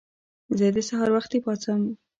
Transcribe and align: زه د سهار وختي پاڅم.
زه 0.57 0.67
د 0.75 0.77
سهار 0.87 1.09
وختي 1.15 1.39
پاڅم. 1.45 1.81